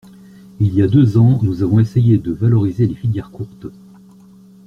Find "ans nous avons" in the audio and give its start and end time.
1.19-1.79